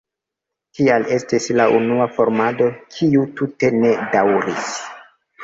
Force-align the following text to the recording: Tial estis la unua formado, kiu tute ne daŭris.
Tial 0.77 1.03
estis 1.17 1.49
la 1.61 1.67
unua 1.81 2.07
formado, 2.15 2.71
kiu 2.97 3.27
tute 3.43 3.71
ne 3.77 3.95
daŭris. 4.17 4.75